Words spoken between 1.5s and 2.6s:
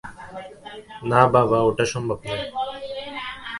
ওটা সম্ভব নয়।